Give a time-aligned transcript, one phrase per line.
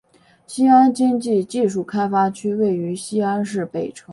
[0.47, 4.09] 西安经济技术开发区位于西安市北城。